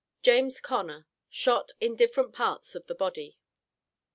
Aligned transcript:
JAMES 0.23 0.61
CONNER, 0.61 1.05
SHOT 1.29 1.73
IN 1.79 1.95
DIFFERENT 1.95 2.33
PARTS 2.33 2.73
OF 2.73 2.87
THE 2.87 2.95
BODY. 2.95 3.37